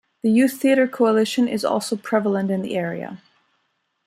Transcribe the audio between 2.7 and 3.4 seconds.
area.